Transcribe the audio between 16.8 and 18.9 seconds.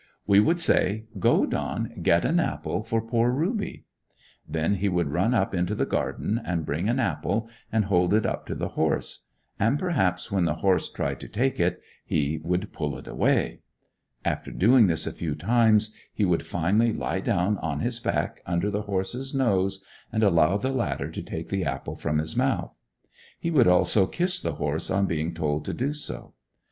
lie down on his back under the